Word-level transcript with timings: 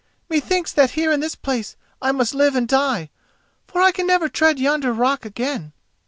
Methinks 0.29 0.71
that 0.71 0.89
here 0.97 1.11
in 1.11 1.19
this 1.19 1.35
place 1.35 1.75
I 2.01 2.11
must 2.11 2.33
live 2.33 2.55
and 2.55 2.67
die, 2.67 3.11
for 3.67 3.81
I 3.83 3.91
can 3.91 4.07
never 4.07 4.29
tread 4.29 4.57
yonder 4.57 4.91
rock 4.91 5.25
again." 5.25 5.73